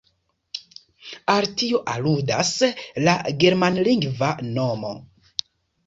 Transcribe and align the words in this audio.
Al 1.33 1.49
tio 1.59 1.83
aludas 1.97 2.51
la 3.09 3.17
germanlingva 3.45 4.35
nomo. 4.61 5.01